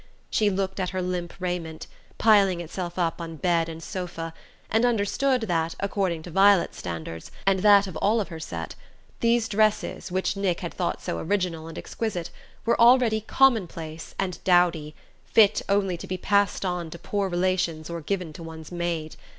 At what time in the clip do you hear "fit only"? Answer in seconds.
15.25-15.97